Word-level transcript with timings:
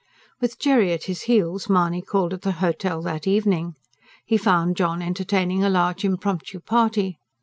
With 0.39 0.57
Jerry 0.57 0.93
at 0.93 1.03
his 1.03 1.21
heels, 1.29 1.69
Mahony 1.69 2.01
called 2.01 2.33
at 2.33 2.41
the 2.41 2.53
hotel 2.53 3.03
that 3.03 3.27
evening. 3.27 3.75
He 4.25 4.35
found 4.35 4.75
John 4.75 4.99
entertaining 4.99 5.63
a 5.63 5.69
large 5.69 6.03
impromptu 6.03 6.59
party. 6.59 7.19